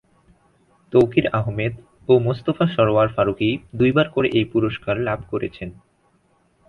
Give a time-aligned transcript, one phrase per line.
[0.93, 1.73] তৌকির আহমেদ
[2.09, 5.69] ও মোস্তফা সরয়ার ফারুকী দুইবার করে এই পুরস্কার লাভ করেছেন।